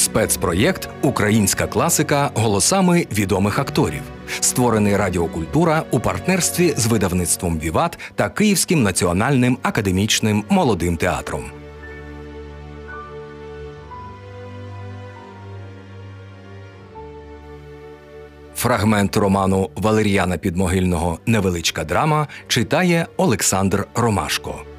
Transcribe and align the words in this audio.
Спецпроєкт 0.00 0.88
Українська 1.02 1.66
класика 1.66 2.30
голосами 2.34 3.06
відомих 3.12 3.58
акторів, 3.58 4.02
створений 4.40 4.96
Радіокультура 4.96 5.82
у 5.90 6.00
партнерстві 6.00 6.74
з 6.76 6.86
видавництвом 6.86 7.58
Віват 7.58 7.98
та 8.14 8.28
Київським 8.28 8.82
національним 8.82 9.58
академічним 9.62 10.44
молодим 10.48 10.96
театром. 10.96 11.44
Фрагмент 18.56 19.16
роману 19.16 19.70
Валеріана 19.76 20.38
Підмогильного 20.38 21.18
Невеличка 21.26 21.84
драма 21.84 22.26
читає 22.48 23.06
Олександр 23.16 23.86
Ромашко. 23.94 24.69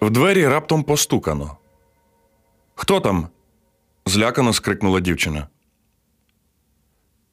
В 0.00 0.10
двері 0.10 0.46
раптом 0.46 0.82
постукано. 0.82 1.56
Хто 2.74 3.00
там? 3.00 3.28
злякано 4.06 4.52
скрикнула 4.52 5.00
дівчина. 5.00 5.46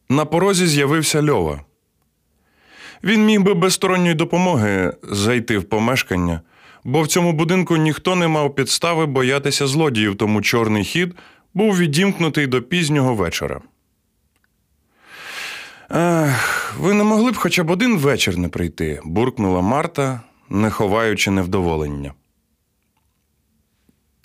На 0.09 0.25
порозі 0.25 0.67
з'явився 0.67 1.23
Льова. 1.23 1.61
Він 3.03 3.25
міг 3.25 3.41
би 3.41 3.53
без 3.53 3.73
сторонньої 3.73 4.13
допомоги 4.13 4.93
зайти 5.03 5.57
в 5.57 5.63
помешкання, 5.63 6.41
бо 6.83 7.01
в 7.01 7.07
цьому 7.07 7.33
будинку 7.33 7.77
ніхто 7.77 8.15
не 8.15 8.27
мав 8.27 8.55
підстави 8.55 9.05
боятися 9.05 9.67
злодіїв, 9.67 10.15
тому 10.15 10.41
чорний 10.41 10.83
хід 10.83 11.15
був 11.53 11.77
відімкнутий 11.77 12.47
до 12.47 12.61
пізнього 12.61 13.15
вечора. 13.15 13.61
Ах, 15.89 16.75
ви 16.79 16.93
не 16.93 17.03
могли 17.03 17.31
б 17.31 17.35
хоча 17.35 17.63
б 17.63 17.69
один 17.69 17.97
вечір 17.97 18.37
не 18.37 18.49
прийти, 18.49 19.01
буркнула 19.03 19.61
Марта, 19.61 20.21
не 20.49 20.69
ховаючи 20.69 21.31
невдоволення. 21.31 22.13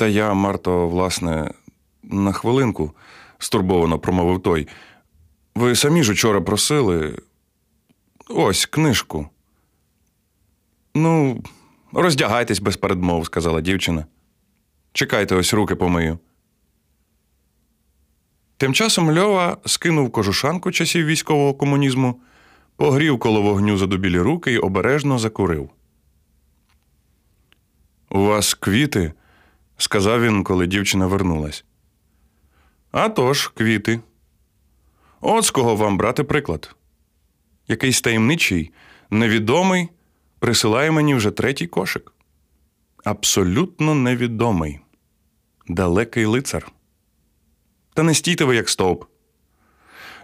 Та 0.01 0.07
я, 0.07 0.35
Марто, 0.35 0.89
власне, 0.89 1.51
на 2.03 2.33
хвилинку, 2.33 2.93
стурбовано 3.39 3.99
промовив 3.99 4.43
той. 4.43 4.69
Ви 5.55 5.75
самі 5.77 6.03
ж 6.03 6.13
учора 6.13 6.41
просили. 6.41 7.19
Ось 8.29 8.67
книжку. 8.67 9.29
Ну, 10.95 11.43
роздягайтесь 11.93 12.59
без 12.59 12.77
передмов, 12.77 13.27
сказала 13.27 13.61
дівчина. 13.61 14.07
Чекайте, 14.93 15.35
ось 15.35 15.55
руки 15.55 15.75
помию. 15.75 16.19
Тим 18.57 18.75
часом 18.75 19.19
Льова 19.19 19.57
скинув 19.67 20.13
кожушанку 20.13 20.73
часів 20.73 21.07
військового 21.07 21.55
комунізму, 21.55 22.21
погрів 22.77 23.19
коло 23.19 23.43
вогню 23.43 23.77
задубілі 23.77 24.19
руки 24.19 24.53
і 24.53 24.59
обережно 24.59 25.19
закурив. 25.19 25.71
У 28.11 28.21
вас 28.21 28.55
квіти? 28.55 29.13
Сказав 29.81 30.23
він, 30.23 30.45
коли 30.45 30.67
дівчина 30.67 31.07
вернулась. 31.07 31.65
«А 32.93 33.09
тож, 33.09 33.49
квіти. 33.49 34.01
От 35.21 35.45
з 35.45 35.51
кого 35.51 35.77
вам 35.77 35.97
брати 35.99 36.25
приклад. 36.25 36.77
Якийсь 37.69 38.01
таємничий, 38.01 38.73
невідомий 39.11 39.89
присилає 40.39 40.91
мені 40.91 41.15
вже 41.15 41.31
третій 41.31 41.67
кошик. 41.67 42.13
Абсолютно 43.05 43.95
невідомий, 43.95 44.81
далекий 45.69 46.25
лицар. 46.25 46.73
Та 47.95 48.03
не 48.03 48.15
стійте 48.15 48.45
ви, 48.45 48.57
як 48.57 48.69
стовп. 48.69 49.05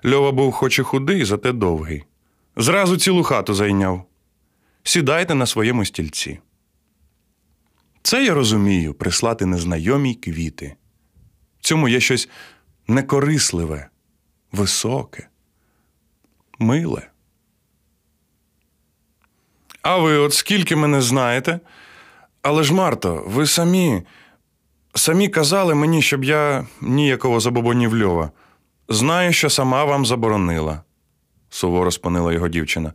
Льова 0.07 0.33
був 0.33 0.53
хоч 0.53 0.79
і 0.79 0.83
худий, 0.83 1.25
зате 1.25 1.53
довгий. 1.53 2.05
Зразу 2.57 2.97
цілу 2.97 3.23
хату 3.23 3.55
зайняв. 3.55 4.05
Сідайте 4.83 5.35
на 5.35 5.47
своєму 5.47 5.85
стільці. 5.85 6.39
Це 8.07 8.25
я 8.25 8.35
розумію 8.35 8.95
прислати 8.95 9.47
незнайомі 9.47 10.15
квіти. 10.15 10.77
В 11.61 11.65
цьому 11.65 11.89
є 11.89 12.01
щось 12.01 12.29
некорисливе, 12.89 13.89
високе, 14.53 15.29
миле. 16.59 17.11
А 19.83 19.97
ви 19.97 20.17
от 20.17 20.35
скільки 20.35 20.77
мене 20.77 21.03
знаєте? 21.03 21.61
Але 22.43 22.63
ж, 22.63 22.75
Марто, 22.75 23.25
ви 23.27 23.47
самі 23.47 24.03
самі 24.95 25.29
казали 25.29 25.75
мені, 25.75 26.03
щоб 26.03 26.25
я 26.25 26.67
ніякого 26.81 27.41
забобонів 27.41 28.03
Льова. 28.03 28.31
Знаю, 28.89 29.33
що 29.33 29.51
сама 29.51 29.85
вам 29.85 30.07
заборонила, 30.07 30.83
суворо 31.51 31.91
спонила 31.91 32.33
його 32.33 32.49
дівчина. 32.49 32.93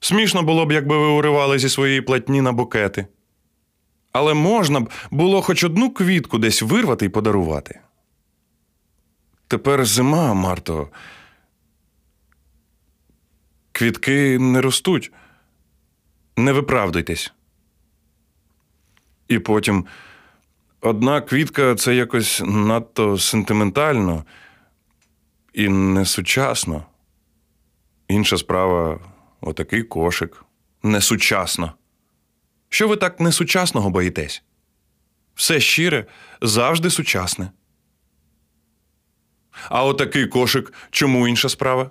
Смішно 0.00 0.42
було 0.42 0.66
б, 0.66 0.72
якби 0.72 0.98
ви 0.98 1.06
уривали 1.06 1.58
зі 1.58 1.68
своєї 1.68 2.00
платні 2.00 2.40
на 2.40 2.52
букети. 2.52 3.06
Але 4.16 4.34
можна 4.34 4.80
б 4.80 4.90
було 5.10 5.42
хоч 5.42 5.64
одну 5.64 5.90
квітку 5.90 6.38
десь 6.38 6.62
вирвати 6.62 7.06
і 7.06 7.08
подарувати. 7.08 7.80
Тепер 9.48 9.84
зима, 9.84 10.34
Марто. 10.34 10.88
Квітки 13.72 14.38
не 14.38 14.60
ростуть. 14.60 15.12
Не 16.36 16.52
виправдуйтесь. 16.52 17.32
І 19.28 19.38
потім 19.38 19.86
одна 20.80 21.20
квітка 21.20 21.74
це 21.74 21.94
якось 21.94 22.42
надто 22.44 23.18
сентиментально 23.18 24.24
і 25.52 25.68
несучасно. 25.68 26.84
Інша 28.08 28.36
справа 28.36 29.00
отакий 29.40 29.82
кошик. 29.82 30.44
Несучасно. 30.82 31.72
Що 32.68 32.88
ви 32.88 32.96
так 32.96 33.20
несучасного 33.20 33.90
боїтесь? 33.90 34.42
Все 35.34 35.60
щире, 35.60 36.06
завжди 36.42 36.90
сучасне. 36.90 37.50
А 39.68 39.84
отакий 39.84 40.26
кошик 40.26 40.72
чому 40.90 41.28
інша 41.28 41.48
справа? 41.48 41.90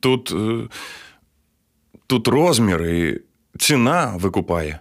Тут 0.00 0.32
е, 0.32 0.68
тут 2.06 2.28
розмір 2.28 2.82
і 2.82 3.20
ціна 3.58 4.16
викупає. 4.16 4.80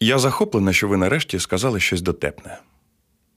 Я 0.00 0.18
захоплена, 0.18 0.72
що 0.72 0.88
ви 0.88 0.96
нарешті 0.96 1.38
сказали 1.38 1.80
щось 1.80 2.02
дотепне, 2.02 2.58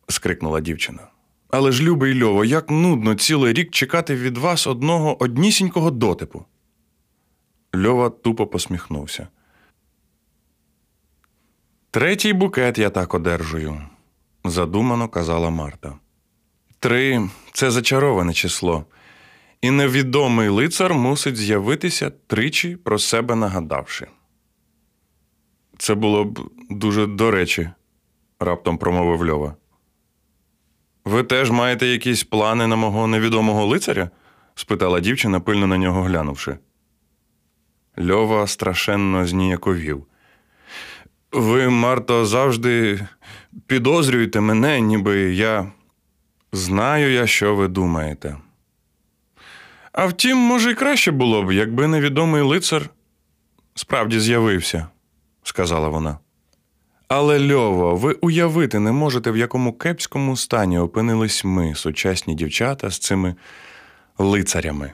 скрикнула 0.07 0.61
дівчина. 0.61 1.07
Але 1.49 1.71
ж, 1.71 1.83
любий 1.83 2.23
Льово, 2.23 2.45
як 2.45 2.69
нудно 2.69 3.15
цілий 3.15 3.53
рік 3.53 3.71
чекати 3.71 4.15
від 4.15 4.37
вас 4.37 4.67
одного 4.67 5.23
однісінького 5.23 5.91
дотипу. 5.91 6.45
Льова 7.75 8.09
тупо 8.09 8.47
посміхнувся. 8.47 9.27
Третій 11.97 12.33
букет 12.33 12.77
я 12.77 12.89
так 12.89 13.13
одержую, 13.13 13.81
задумано 14.45 15.09
казала 15.09 15.49
Марта. 15.49 15.93
Три 16.79 17.29
це 17.53 17.71
зачароване 17.71 18.33
число, 18.33 18.85
і 19.61 19.71
невідомий 19.71 20.49
лицар 20.49 20.93
мусить 20.93 21.35
з'явитися 21.35 22.11
тричі 22.27 22.75
про 22.75 22.99
себе 22.99 23.35
нагадавши. 23.35 24.07
Це 25.77 25.95
було 25.95 26.25
б 26.25 26.39
дуже 26.69 27.05
до 27.07 27.31
речі, 27.31 27.69
раптом 28.39 28.77
промовив 28.77 29.29
Льова. 29.29 29.55
Ви 31.05 31.23
теж 31.23 31.51
маєте 31.51 31.87
якісь 31.87 32.23
плани 32.23 32.67
на 32.67 32.75
мого 32.75 33.07
невідомого 33.07 33.65
лицаря? 33.65 34.09
спитала 34.55 34.99
дівчина, 34.99 35.39
пильно 35.39 35.67
на 35.67 35.77
нього 35.77 36.01
глянувши. 36.01 36.57
Льова 37.99 38.47
страшенно 38.47 39.27
зніяковів. 39.27 40.07
Ви, 41.31 41.69
Марто, 41.69 42.25
завжди 42.25 43.07
підозрюєте 43.67 44.39
мене, 44.39 44.81
ніби 44.81 45.33
я 45.35 45.71
знаю 46.51 47.11
я, 47.11 47.27
що 47.27 47.55
ви 47.55 47.67
думаєте. 47.67 48.37
А 49.91 50.05
втім, 50.05 50.37
може, 50.37 50.71
й 50.71 50.75
краще 50.75 51.11
було 51.11 51.43
б, 51.43 51.51
якби 51.51 51.87
невідомий 51.87 52.41
лицар 52.41 52.89
справді 53.75 54.19
з'явився, 54.19 54.87
сказала 55.43 55.87
вона. 55.89 56.17
Але 57.07 57.53
Льово, 57.53 57.95
ви 57.95 58.13
уявити 58.13 58.79
не 58.79 58.91
можете, 58.91 59.31
в 59.31 59.37
якому 59.37 59.73
кепському 59.73 60.37
стані 60.37 60.79
опинились 60.79 61.43
ми, 61.43 61.75
сучасні 61.75 62.35
дівчата, 62.35 62.89
з 62.89 62.99
цими 62.99 63.35
лицарями. 64.17 64.91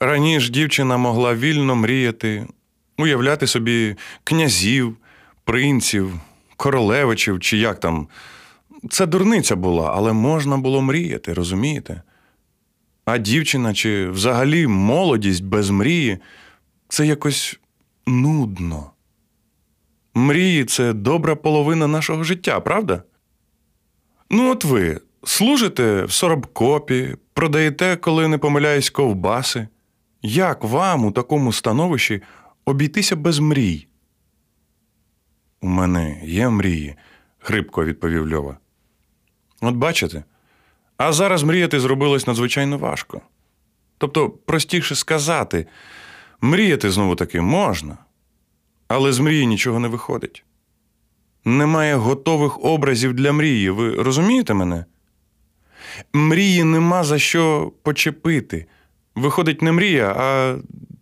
Раніше 0.00 0.50
дівчина 0.50 0.96
могла 0.96 1.34
вільно 1.34 1.76
мріяти, 1.76 2.46
уявляти 2.98 3.46
собі 3.46 3.96
князів, 4.24 4.96
принців, 5.44 6.12
королевичів 6.56 7.40
чи 7.40 7.56
як 7.56 7.80
там. 7.80 8.08
Це 8.90 9.06
дурниця 9.06 9.56
була, 9.56 9.92
але 9.96 10.12
можна 10.12 10.56
було 10.58 10.82
мріяти, 10.82 11.34
розумієте? 11.34 12.02
А 13.04 13.18
дівчина 13.18 13.74
чи 13.74 14.08
взагалі 14.08 14.66
молодість 14.66 15.44
без 15.44 15.70
мрії 15.70 16.18
це 16.88 17.06
якось 17.06 17.58
нудно. 18.06 18.90
Мрії 20.14 20.64
це 20.64 20.92
добра 20.92 21.36
половина 21.36 21.86
нашого 21.86 22.24
життя, 22.24 22.60
правда? 22.60 23.02
Ну, 24.30 24.50
от 24.50 24.64
ви 24.64 25.00
служите 25.24 26.04
в 26.04 26.12
соробкопі, 26.12 27.16
продаєте, 27.34 27.96
коли 27.96 28.28
не 28.28 28.38
помиляюсь, 28.38 28.90
ковбаси. 28.90 29.68
Як 30.22 30.64
вам 30.64 31.04
у 31.04 31.12
такому 31.12 31.52
становищі 31.52 32.22
обійтися 32.64 33.16
без 33.16 33.38
мрій. 33.38 33.86
У 35.64 35.66
мене 35.66 36.20
є 36.24 36.48
мрії, 36.48 36.94
хрипко 37.38 37.84
відповів 37.84 38.32
Льова. 38.32 38.56
От 39.60 39.74
бачите, 39.74 40.24
а 40.96 41.12
зараз 41.12 41.42
мріяти 41.42 41.80
зробилось 41.80 42.26
надзвичайно 42.26 42.78
важко. 42.78 43.20
Тобто, 43.98 44.30
простіше 44.30 44.94
сказати, 44.94 45.66
мріяти 46.40 46.90
знову 46.90 47.16
таки 47.16 47.40
можна, 47.40 47.98
але 48.88 49.12
з 49.12 49.18
мрії 49.18 49.46
нічого 49.46 49.78
не 49.78 49.88
виходить. 49.88 50.44
Немає 51.44 51.94
готових 51.94 52.64
образів 52.64 53.14
для 53.14 53.32
мрії. 53.32 53.70
Ви 53.70 54.02
розумієте 54.02 54.54
мене? 54.54 54.84
Мрії 56.12 56.64
нема 56.64 57.04
за 57.04 57.18
що 57.18 57.72
почепити. 57.82 58.66
Виходить, 59.14 59.62
не 59.62 59.72
мрія, 59.72 60.14
а 60.18 60.56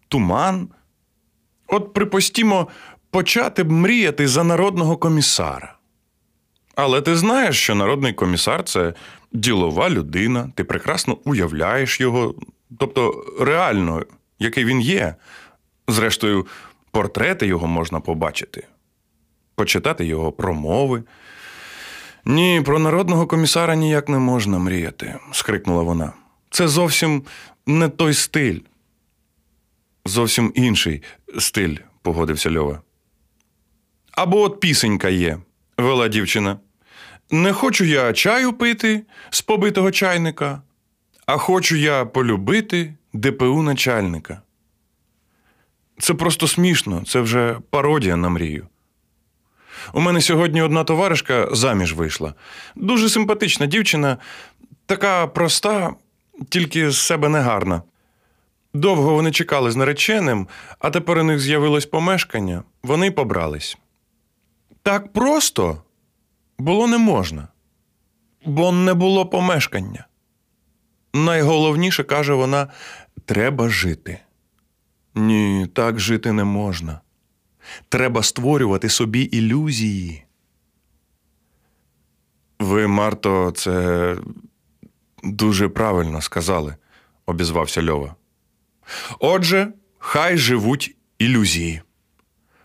туман. 0.09 0.69
От, 1.67 1.93
припустімо, 1.93 2.69
почати 3.12 3.62
б 3.62 3.73
мріяти 3.73 4.29
за 4.29 4.44
народного 4.44 4.97
комісара. 4.97 5.75
Але 6.75 7.03
ти 7.03 7.17
знаєш, 7.17 7.59
що 7.59 7.75
народний 7.75 8.12
комісар 8.12 8.64
це 8.64 8.94
ділова 9.32 9.91
людина, 9.91 10.50
ти 10.55 10.64
прекрасно 10.64 11.19
уявляєш 11.25 12.00
його, 12.00 12.35
тобто 12.79 13.25
реально, 13.41 14.03
який 14.38 14.64
він 14.64 14.81
є. 14.81 15.14
Зрештою, 15.88 16.47
портрети 16.91 17.47
його 17.47 17.67
можна 17.67 18.00
побачити, 18.00 18.67
почитати 19.55 20.05
його 20.05 20.32
промови. 20.32 21.03
Ні, 22.25 22.62
про 22.64 22.79
народного 22.79 23.26
комісара 23.26 23.75
ніяк 23.75 24.09
не 24.09 24.19
можна 24.19 24.59
мріяти, 24.59 25.19
скрикнула 25.32 25.82
вона. 25.82 26.12
Це 26.50 26.69
зовсім 26.69 27.23
не 27.67 27.88
той 27.88 28.14
стиль. 28.14 28.59
Зовсім 30.06 30.53
інший 30.55 31.03
стиль, 31.38 31.76
погодився 32.03 32.50
Льова. 32.50 32.81
Або 34.12 34.41
от 34.41 34.61
пісенька 34.61 35.09
є, 35.09 35.38
вела 35.79 36.09
дівчина. 36.09 36.59
Не 37.31 37.53
хочу 37.53 37.85
я 37.85 38.12
чаю 38.12 38.53
пити 38.53 39.03
з 39.31 39.43
побитого 39.43 39.91
чайника, 39.91 40.62
а 41.26 41.37
хочу 41.37 41.76
я 41.76 42.05
полюбити 42.05 42.94
ДПУ 43.12 43.62
начальника. 43.62 44.43
Це 45.99 46.14
просто 46.14 46.49
смішно, 46.49 47.03
це 47.06 47.20
вже 47.20 47.59
пародія 47.70 48.17
на 48.17 48.29
мрію. 48.29 48.67
У 49.93 50.00
мене 50.00 50.20
сьогодні 50.20 50.62
одна 50.62 50.85
товаришка 50.85 51.49
заміж 51.53 51.93
вийшла. 51.93 52.35
Дуже 52.76 53.09
симпатична 53.09 53.67
дівчина, 53.67 54.17
така 54.87 55.26
проста, 55.26 55.94
тільки 56.49 56.91
з 56.91 56.99
себе 56.99 57.29
негарна. 57.29 57.82
Довго 58.75 59.14
вони 59.14 59.31
чекали 59.31 59.70
з 59.70 59.76
нареченим, 59.76 60.49
а 60.79 60.91
тепер 60.91 61.19
у 61.19 61.25
них 61.25 61.41
з'явилось 61.41 61.87
помешкання, 61.87 62.62
вони 62.82 63.11
побрались. 63.11 63.79
Так 64.82 65.12
просто 65.12 65.82
було 66.58 66.87
не 66.87 66.99
можна, 66.99 67.49
бо 68.46 68.73
не 68.73 68.94
було 68.94 69.26
помешкання. 69.26 70.06
Найголовніше, 71.14 72.05
каже 72.05 72.34
вона, 72.34 72.69
треба 73.25 73.69
жити. 73.69 74.19
Ні, 75.14 75.69
так 75.75 76.00
жити 76.00 76.32
не 76.32 76.44
можна. 76.44 77.00
Треба 77.88 78.23
створювати 78.23 78.88
собі 78.88 79.23
ілюзії. 79.23 80.25
Ви, 82.58 82.87
Марто, 82.87 83.50
це 83.50 84.17
дуже 85.23 85.69
правильно 85.69 86.20
сказали, 86.20 86.76
обізвався 87.26 87.87
Льова. 87.87 88.14
Отже, 89.19 89.73
хай 89.99 90.37
живуть 90.38 90.96
ілюзії. 91.19 91.82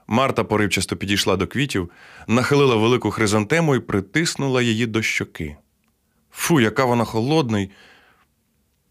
Марта 0.07 0.43
поривчасто 0.43 0.95
підійшла 0.95 1.35
до 1.35 1.47
квітів, 1.47 1.91
нахилила 2.27 2.75
велику 2.75 3.11
хризантему 3.11 3.75
і 3.75 3.79
притиснула 3.79 4.61
її 4.61 4.85
до 4.85 5.01
щоки. 5.01 5.57
Фу, 6.31 6.59
яка 6.59 6.85
вона 6.85 7.03
холодна 7.05 7.59
й 7.59 7.69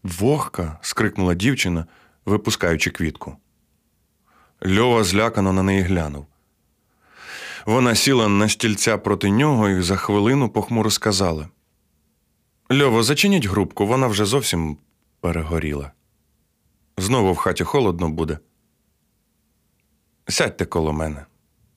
вогка. 0.03 0.79
скрикнула 0.81 1.33
дівчина, 1.33 1.85
випускаючи 2.25 2.89
квітку. 2.89 3.37
Льова 4.65 5.03
злякано 5.03 5.53
на 5.53 5.63
неї 5.63 5.81
глянув. 5.81 6.25
Вона 7.65 7.95
сіла 7.95 8.27
на 8.27 8.49
стільця 8.49 8.97
проти 8.97 9.29
нього 9.29 9.69
і 9.69 9.81
за 9.81 9.95
хвилину 9.95 10.49
похмуро 10.49 10.91
сказала: 10.91 11.49
Льово, 12.71 13.03
зачиніть 13.03 13.45
грубку, 13.45 13.87
вона 13.87 14.07
вже 14.07 14.25
зовсім 14.25 14.77
перегоріла. 15.21 15.91
Знову 16.97 17.33
в 17.33 17.37
хаті 17.37 17.63
холодно 17.63 18.09
буде. 18.09 18.39
Сядьте 20.29 20.65
коло 20.65 20.93
мене, 20.93 21.25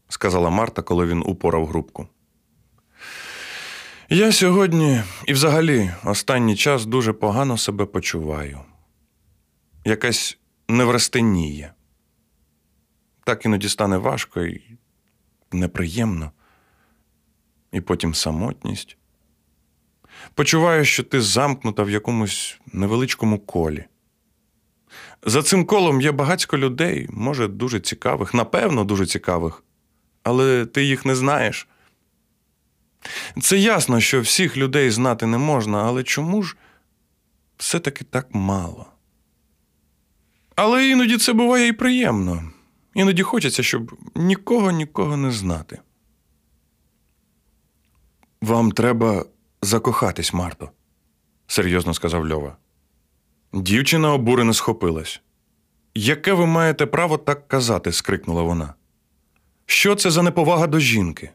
сказала 0.08 0.50
Марта, 0.50 0.82
коли 0.82 1.06
він 1.06 1.22
упорав 1.26 1.66
грубку. 1.66 2.08
Я 4.08 4.32
сьогодні 4.32 5.02
і 5.26 5.32
взагалі 5.32 5.90
останній 6.04 6.56
час 6.56 6.86
дуже 6.86 7.12
погано 7.12 7.58
себе 7.58 7.86
почуваю. 7.86 8.60
Якась 9.84 10.38
неврастеніє. 10.68 11.72
Так 13.24 13.44
іноді 13.44 13.68
стане 13.68 13.96
важко 13.96 14.40
і 14.40 14.78
неприємно, 15.52 16.32
і 17.72 17.80
потім 17.80 18.14
самотність. 18.14 18.96
Почуваю, 20.34 20.84
що 20.84 21.02
ти 21.02 21.20
замкнута 21.20 21.82
в 21.82 21.90
якомусь 21.90 22.60
невеличкому 22.72 23.38
колі. 23.38 23.84
За 25.26 25.42
цим 25.42 25.64
колом 25.64 26.00
є 26.00 26.12
багатько 26.12 26.58
людей, 26.58 27.06
може, 27.10 27.48
дуже 27.48 27.80
цікавих, 27.80 28.34
напевно, 28.34 28.84
дуже 28.84 29.06
цікавих, 29.06 29.62
але 30.22 30.66
ти 30.66 30.84
їх 30.84 31.04
не 31.04 31.14
знаєш. 31.14 31.68
Це 33.42 33.58
ясно, 33.58 34.00
що 34.00 34.20
всіх 34.20 34.56
людей 34.56 34.90
знати 34.90 35.26
не 35.26 35.38
можна, 35.38 35.84
але 35.84 36.02
чому 36.02 36.42
ж 36.42 36.56
все-таки 37.56 38.04
так 38.04 38.34
мало? 38.34 38.86
Але 40.56 40.88
іноді 40.88 41.18
це 41.18 41.32
буває 41.32 41.68
і 41.68 41.72
приємно. 41.72 42.50
Іноді 42.94 43.22
хочеться, 43.22 43.62
щоб 43.62 43.98
нікого 44.14 44.70
нікого 44.70 45.16
не 45.16 45.30
знати. 45.30 45.78
Вам 48.42 48.72
треба 48.72 49.24
закохатись, 49.62 50.32
Марто, 50.32 50.70
серйозно 51.46 51.94
сказав 51.94 52.30
Льова. 52.30 52.56
Дівчина 53.52 54.12
обурено 54.12 54.54
схопилась. 54.54 55.20
Яке 55.94 56.32
ви 56.32 56.46
маєте 56.46 56.86
право 56.86 57.18
так 57.18 57.48
казати? 57.48 57.92
скрикнула 57.92 58.42
вона. 58.42 58.74
Що 59.66 59.94
це 59.94 60.10
за 60.10 60.22
неповага 60.22 60.66
до 60.66 60.80
жінки? 60.80 61.30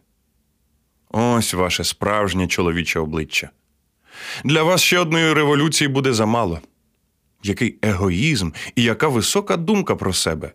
Ось 1.11 1.53
ваше 1.53 1.83
справжнє 1.83 2.47
чоловіче 2.47 2.99
обличчя. 2.99 3.49
Для 4.43 4.63
вас 4.63 4.81
ще 4.81 4.99
одної 4.99 5.33
революції 5.33 5.87
буде 5.87 6.13
замало. 6.13 6.61
Який 7.43 7.77
егоїзм 7.81 8.51
і 8.75 8.83
яка 8.83 9.07
висока 9.07 9.57
думка 9.57 9.95
про 9.95 10.13
себе. 10.13 10.51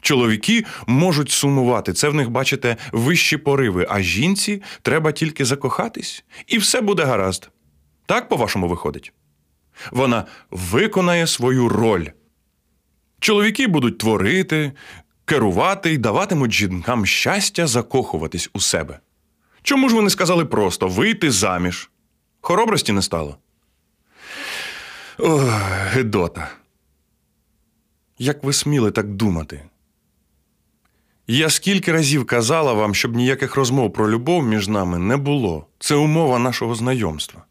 Чоловіки 0.00 0.64
можуть 0.86 1.30
сумувати, 1.30 1.92
це 1.92 2.08
в 2.08 2.14
них, 2.14 2.30
бачите, 2.30 2.76
вищі 2.92 3.36
пориви, 3.36 3.86
а 3.90 4.00
жінці 4.00 4.62
треба 4.82 5.12
тільки 5.12 5.44
закохатись, 5.44 6.24
і 6.46 6.58
все 6.58 6.80
буде 6.80 7.04
гаразд. 7.04 7.50
Так, 8.06 8.28
по-вашому, 8.28 8.68
виходить? 8.68 9.12
Вона 9.90 10.24
виконає 10.50 11.26
свою 11.26 11.68
роль. 11.68 12.06
Чоловіки 13.20 13.66
будуть 13.66 13.98
творити, 13.98 14.72
керувати 15.24 15.92
і 15.92 15.98
даватимуть 15.98 16.52
жінкам 16.52 17.06
щастя 17.06 17.66
закохуватись 17.66 18.50
у 18.54 18.60
себе. 18.60 19.00
Чому 19.62 19.88
ж 19.88 19.94
вони 19.94 20.10
сказали 20.10 20.44
просто 20.44 20.88
вийти 20.88 21.30
заміж? 21.30 21.90
Хоробрості 22.40 22.92
не 22.92 23.02
стало? 23.02 23.36
Ох, 25.18 25.42
Гедота. 25.92 26.50
Як 28.18 28.44
ви 28.44 28.52
сміли 28.52 28.90
так 28.90 29.08
думати? 29.08 29.62
Я 31.26 31.50
скільки 31.50 31.92
разів 31.92 32.26
казала 32.26 32.72
вам, 32.72 32.94
щоб 32.94 33.16
ніяких 33.16 33.56
розмов 33.56 33.92
про 33.92 34.10
любов 34.10 34.42
між 34.42 34.68
нами 34.68 34.98
не 34.98 35.16
було. 35.16 35.66
Це 35.78 35.94
умова 35.94 36.38
нашого 36.38 36.74
знайомства. 36.74 37.44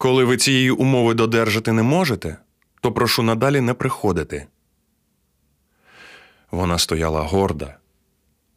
Коли 0.00 0.24
ви 0.24 0.36
цієї 0.36 0.70
умови 0.70 1.14
додержати 1.14 1.72
не 1.72 1.82
можете, 1.82 2.36
то 2.80 2.92
прошу 2.92 3.22
надалі 3.22 3.60
не 3.60 3.74
приходити. 3.74 4.46
Вона 6.50 6.78
стояла 6.78 7.22
горда, 7.22 7.76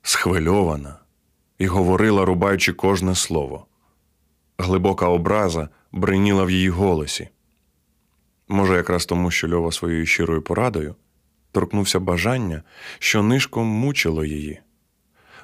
схвильована 0.02 1.00
і 1.58 1.68
говорила, 1.68 2.26
рубаючи 2.26 2.74
кожне 2.74 3.16
слово. 3.16 3.66
Глибока 4.58 5.08
образа 5.08 5.70
бриніла 5.92 6.44
в 6.44 6.52
її 6.52 6.70
голосі. 6.70 7.30
Може, 8.48 8.76
якраз 8.76 9.06
тому, 9.06 9.32
що 9.32 9.50
Льова 9.50 9.72
своєю 9.72 10.06
щирою 10.06 10.42
порадою 10.42 10.96
торкнувся 11.52 12.00
бажання, 12.00 12.64
що 13.00 13.24
нишком 13.24 13.68
мучило 13.68 14.26
її, 14.26 14.62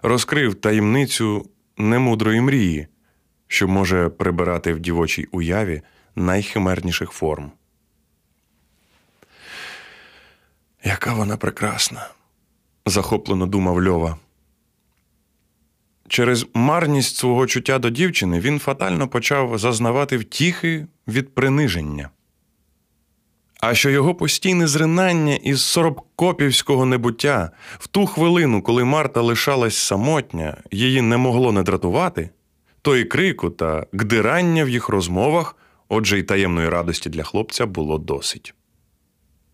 розкрив 0.02 0.56
таємницю 0.56 1.50
немудрої 1.78 2.42
мрії, 2.42 2.88
що 3.52 3.68
може 3.68 4.10
прибирати 4.10 4.74
в 4.74 4.80
дівочій 4.80 5.28
уяві 5.32 5.82
найхимерніших 6.16 7.12
форм. 7.12 7.52
Яка 10.84 11.14
вона 11.14 11.38
прекрасна, 11.38 12.10
захоплено 12.86 13.46
думав 13.46 13.84
Льова. 13.84 14.18
Через 16.08 16.46
марність 16.54 17.16
свого 17.16 17.48
чуття 17.48 17.80
до 17.80 17.90
дівчини 17.90 18.40
він 18.40 18.60
фатально 18.60 19.08
почав 19.08 19.58
зазнавати 19.58 20.18
втіхи 20.18 20.88
від 21.08 21.36
приниження. 21.36 22.10
А 23.60 23.76
що 23.76 23.90
його 23.90 24.16
постійне 24.16 24.68
зринання 24.68 25.36
із 25.36 25.62
соробкопівського 25.62 26.86
небуття 26.86 27.52
в 27.80 27.88
ту 27.88 28.06
хвилину, 28.06 28.62
коли 28.62 28.84
Марта 28.84 29.22
лишалась 29.22 29.78
самотня, 29.78 30.58
її 30.72 31.02
не 31.02 31.18
могло 31.18 31.52
не 31.52 31.64
дратувати, 31.64 32.30
то 32.90 32.98
і 32.98 33.06
крику 33.06 33.50
та 33.50 33.86
гдирання 33.94 34.64
в 34.64 34.70
їх 34.70 34.90
розмовах, 34.90 35.56
отже 35.90 36.20
й 36.20 36.24
таємної 36.24 36.70
радості 36.70 37.10
для 37.10 37.24
хлопця 37.24 37.66
було 37.66 37.98
досить. 37.98 38.54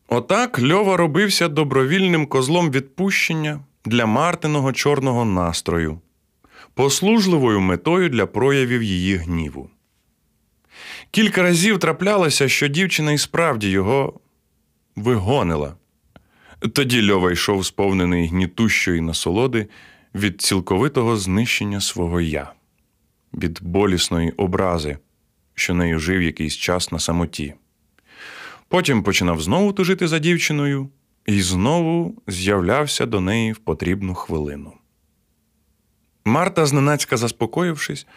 Отак 0.08 0.60
Льова 0.62 0.98
робився 0.98 1.48
добровільним 1.48 2.27
козлом 2.27 2.72
відпущення 2.72 3.60
для 3.86 4.06
Мартиного 4.06 4.74
чорного 4.74 5.25
настрою, 5.25 6.00
послужливою 6.74 7.60
метою 7.60 8.10
для 8.10 8.25
проявів 8.25 8.84
її 8.84 9.15
гніву. 9.15 9.70
Кілька 11.12 11.42
разів 11.42 11.80
траплялося, 11.80 12.48
що 12.50 12.68
дівчина 12.68 13.12
і 13.12 13.18
справді 13.18 13.70
його 13.70 14.20
вигонила. 14.96 15.75
Тоді 16.74 17.12
Льова 17.12 17.32
йшов 17.32 17.65
сповнений 17.65 18.27
гнітущої 18.27 19.01
насолоди 19.01 19.68
від 20.15 20.42
цілковитого 20.42 21.18
знищення 21.18 21.82
свого 21.82 22.22
я, 22.22 22.54
від 23.38 23.60
болісної 23.62 24.32
образи, 24.32 24.98
що 25.54 25.74
нею 25.74 26.00
жив 26.00 26.22
якийсь 26.22 26.56
час 26.56 26.92
на 26.92 27.00
самоті. 27.00 27.54
Потім 28.68 29.04
починав 29.04 29.42
знову 29.42 29.74
тужити 29.74 30.08
за 30.08 30.20
дівчиною 30.20 30.89
і 31.25 31.42
знову 31.42 32.22
з'являвся 32.27 33.06
до 33.06 33.22
неї 33.22 33.51
в 33.51 33.58
потрібну 33.58 34.13
хвилину. 34.13 34.74
Марта, 36.25 36.65
зненацька 36.65 37.18
заспокоївшись, 37.18 38.08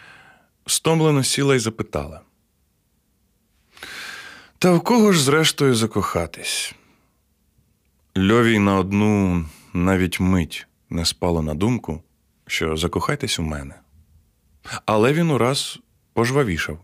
стомлено 0.65 1.23
сіла 1.23 1.55
й 1.55 1.59
запитала. 1.59 2.21
Та 4.57 4.73
в 4.73 4.81
кого 4.81 5.11
ж, 5.11 5.23
зрештою, 5.23 5.75
закохатись? 5.75 6.75
Льовій 8.17 8.59
на 8.59 8.75
одну 8.75 9.45
навіть 9.73 10.19
мить 10.19 10.67
не 10.89 11.05
спало 11.05 11.41
на 11.41 11.53
думку, 11.53 12.03
що 12.47 12.77
закохайтесь 12.77 13.39
у 13.39 13.43
мене. 13.43 13.75
Але 14.85 15.13
він 15.13 15.31
ураз 15.31 15.79
пожвавішав. 16.13 16.79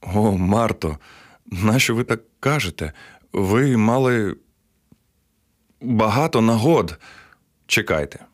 О, 0.00 0.32
Марто, 0.32 0.98
нащо 1.46 1.94
ви 1.94 2.04
так 2.04 2.20
кажете? 2.40 2.92
Ви 3.32 3.76
мали 3.76 4.36
багато 5.80 6.40
нагод. 6.40 6.98
Чекайте. 7.66 8.24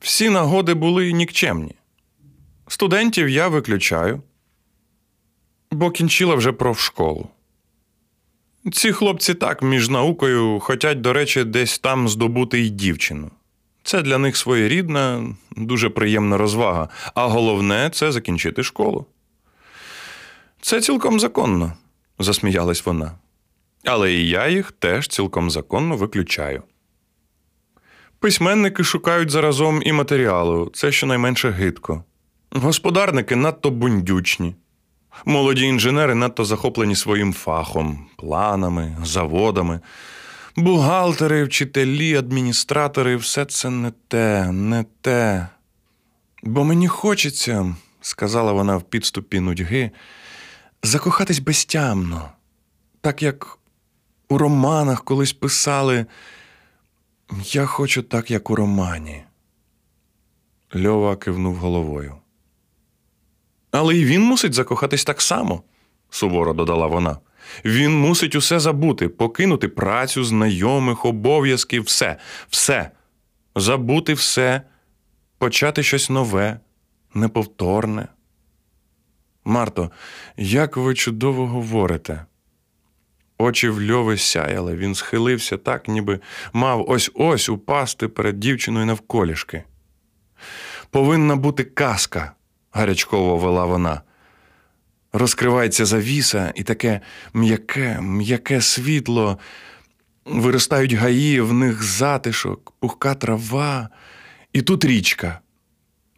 Всі 0.00 0.30
нагоди 0.30 0.74
були 0.74 1.12
нікчемні. 1.12 1.74
Студентів 2.66 3.28
я 3.28 3.48
виключаю 3.48 4.22
бо 5.70 5.90
кінчила 5.90 6.34
вже 6.34 6.52
профшколу. 6.52 7.28
Ці 8.72 8.92
хлопці 8.92 9.34
так 9.34 9.62
між 9.62 9.88
наукою 9.88 10.60
хотять, 10.60 11.00
до 11.00 11.12
речі, 11.12 11.44
десь 11.44 11.78
там 11.78 12.08
здобути 12.08 12.60
й 12.60 12.70
дівчину. 12.70 13.30
Це 13.82 14.02
для 14.02 14.18
них 14.18 14.36
своєрідна, 14.36 15.34
дуже 15.56 15.88
приємна 15.88 16.36
розвага, 16.36 16.88
а 17.14 17.26
головне 17.26 17.90
це 17.92 18.12
закінчити 18.12 18.62
школу. 18.62 19.06
Це 20.60 20.80
цілком 20.80 21.20
законно, 21.20 21.72
засміялась 22.18 22.86
вона. 22.86 23.12
Але 23.84 24.12
і 24.12 24.28
я 24.28 24.48
їх 24.48 24.72
теж 24.72 25.08
цілком 25.08 25.50
законно 25.50 25.96
виключаю. 25.96 26.62
Письменники 28.18 28.84
шукають 28.84 29.30
заразом 29.30 29.82
і 29.84 29.92
матеріалу, 29.92 30.70
це 30.74 30.92
щонайменше 30.92 31.50
гидко. 31.50 32.04
Господарники 32.52 33.36
надто 33.36 33.70
бундючні. 33.70 34.54
Молоді 35.24 35.64
інженери 35.64 36.14
надто 36.14 36.44
захоплені 36.44 36.96
своїм 36.96 37.32
фахом, 37.32 38.06
планами, 38.16 38.96
заводами. 39.04 39.80
Бухгалтери, 40.60 41.44
вчителі, 41.44 42.16
адміністратори 42.16 43.16
все 43.16 43.44
це 43.44 43.70
не 43.70 43.92
те, 44.08 44.52
не 44.52 44.84
те. 45.00 45.48
Бо 46.42 46.64
мені 46.64 46.88
хочеться, 46.88 47.76
сказала 48.00 48.52
вона 48.52 48.76
в 48.76 48.82
підступі 48.82 49.40
нудьги, 49.40 49.90
закохатись 50.82 51.38
безтямно, 51.38 52.28
так 53.00 53.22
як 53.22 53.58
у 54.28 54.38
романах 54.38 55.04
колись 55.04 55.32
писали. 55.32 56.06
Я 57.44 57.66
хочу 57.66 58.02
так, 58.02 58.30
як 58.30 58.50
у 58.50 58.56
романі. 58.56 59.22
Льова 60.76 61.16
кивнув 61.16 61.54
головою. 61.54 62.14
Але 63.70 63.96
й 63.96 64.04
він 64.04 64.22
мусить 64.22 64.54
закохатись 64.54 65.04
так 65.04 65.22
само, 65.22 65.62
суворо 66.10 66.52
додала 66.52 66.86
вона. 66.86 67.18
Він 67.64 68.00
мусить 68.00 68.34
усе 68.34 68.60
забути, 68.60 69.08
покинути 69.08 69.68
працю, 69.68 70.24
знайомих, 70.24 71.04
обов'язків, 71.04 71.82
все, 71.82 72.16
все, 72.48 72.90
забути 73.56 74.14
все, 74.14 74.62
почати 75.38 75.82
щось 75.82 76.10
нове, 76.10 76.60
неповторне. 77.14 78.08
Марто, 79.44 79.90
як 80.36 80.76
ви 80.76 80.94
чудово 80.94 81.46
говорите. 81.46 82.24
Очі 83.38 83.68
в 83.68 83.90
льови 83.90 84.16
сяяли, 84.16 84.76
він 84.76 84.94
схилився 84.94 85.56
так, 85.56 85.88
ніби 85.88 86.20
мав 86.52 86.90
ось 86.90 87.10
ось 87.14 87.48
упасти 87.48 88.08
перед 88.08 88.40
дівчиною 88.40 88.86
навколішки. 88.86 89.64
Повинна 90.90 91.36
бути 91.36 91.64
казка, 91.64 92.32
гарячково 92.72 93.36
вела 93.36 93.64
вона. 93.64 94.02
Розкривається 95.12 95.84
завіса, 95.84 96.52
і 96.54 96.62
таке 96.62 97.00
м'яке, 97.34 98.00
м'яке 98.00 98.60
світло, 98.60 99.38
виростають 100.24 100.92
гаї, 100.92 101.40
в 101.40 101.52
них 101.52 101.82
затишок, 101.82 102.72
пухка 102.78 103.14
трава, 103.14 103.88
і 104.52 104.62
тут 104.62 104.84
річка. 104.84 105.40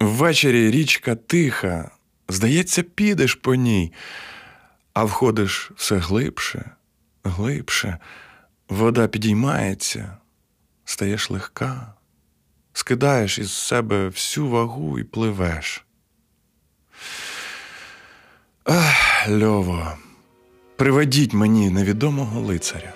Ввечері 0.01 0.71
річка 0.71 1.15
тиха, 1.15 1.91
здається, 2.29 2.83
підеш 2.83 3.35
по 3.35 3.55
ній, 3.55 3.93
а 4.95 5.05
входиш 5.05 5.73
все 5.77 5.97
глибше, 5.97 6.71
глибше, 7.25 7.99
вода 8.69 9.09
підіймається, 9.09 10.17
стаєш 10.85 11.31
легка, 11.31 11.95
скидаєш 12.73 13.39
із 13.39 13.53
себе 13.53 14.09
всю 14.09 14.49
вагу 14.49 14.99
і 14.99 15.05
пливеш. 15.05 15.85
Ах, 18.65 19.29
Льово, 19.29 19.87
приведіть 20.77 21.35
мені 21.35 21.71
невідомого 21.71 22.41
лицаря. 22.41 22.93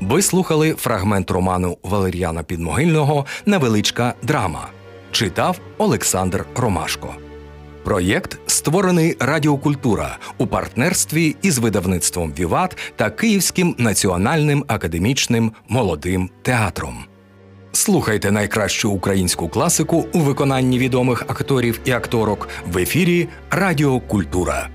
Ви 0.00 0.22
слухали 0.22 0.74
фрагмент 0.74 1.30
роману 1.30 1.78
Валер'яна 1.82 2.42
Підмогильного 2.42 3.26
Невеличка 3.46 4.14
драма. 4.22 4.68
Читав 5.10 5.60
Олександр 5.78 6.46
Ромашко. 6.56 7.14
Проєкт 7.84 8.38
створений 8.46 9.16
Радіокультура 9.20 10.18
у 10.38 10.46
партнерстві 10.46 11.36
із 11.42 11.58
видавництвом 11.58 12.32
Віват 12.38 12.76
та 12.96 13.10
Київським 13.10 13.74
національним 13.78 14.64
академічним 14.68 15.52
молодим 15.68 16.30
театром. 16.42 17.09
Слухайте 17.80 18.30
найкращу 18.30 18.90
українську 18.90 19.48
класику 19.48 20.06
у 20.12 20.18
виконанні 20.18 20.78
відомих 20.78 21.22
акторів 21.22 21.80
і 21.84 21.90
акторок 21.90 22.48
в 22.66 22.78
ефірі 22.78 23.28
Радіо 23.50 24.00
Культура. 24.00 24.68